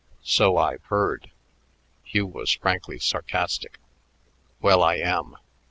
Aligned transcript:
"So 0.23 0.57
I've 0.57 0.83
heard." 0.85 1.29
Hugh 2.01 2.25
was 2.25 2.49
frankly 2.53 2.97
sarcastic. 2.97 3.77
"Well, 4.59 4.81
I 4.81 4.95
am." 4.95 5.37